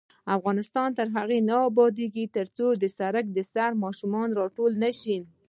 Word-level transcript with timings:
افغانستان 0.37 0.89
تر 0.97 1.07
هغو 1.15 1.37
نه 1.49 1.55
ابادیږي، 1.69 2.25
ترڅو 2.35 2.67
د 2.81 2.85
سړک 2.97 3.25
سر 3.53 3.71
ماشومان 3.83 4.29
راټول 4.39 4.71
نشي. 4.83 5.17